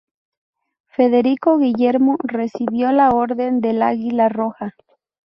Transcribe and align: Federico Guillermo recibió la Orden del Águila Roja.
Federico 0.87 1.59
Guillermo 1.59 2.17
recibió 2.23 2.91
la 2.91 3.11
Orden 3.11 3.61
del 3.61 3.83
Águila 3.83 4.29
Roja. 4.29 4.73